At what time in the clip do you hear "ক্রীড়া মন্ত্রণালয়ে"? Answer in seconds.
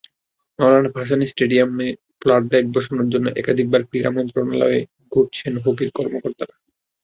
3.89-4.79